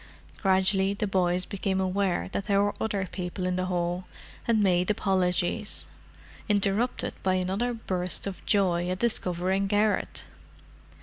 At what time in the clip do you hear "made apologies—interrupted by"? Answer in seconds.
4.59-7.35